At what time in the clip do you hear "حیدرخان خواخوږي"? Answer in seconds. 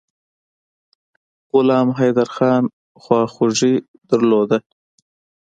1.99-3.73